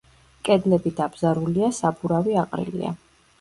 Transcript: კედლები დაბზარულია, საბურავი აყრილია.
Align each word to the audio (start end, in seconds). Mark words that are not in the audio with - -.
კედლები 0.47 0.93
დაბზარულია, 0.99 1.69
საბურავი 1.81 2.35
აყრილია. 2.47 2.97